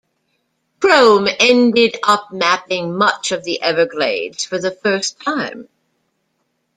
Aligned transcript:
Krome 0.79 1.31
ended 1.39 1.95
up 2.01 2.31
mapping 2.31 2.97
much 2.97 3.31
of 3.31 3.45
Everglades 3.47 4.43
for 4.43 4.57
the 4.57 4.71
first 4.71 5.21
time. 5.21 5.69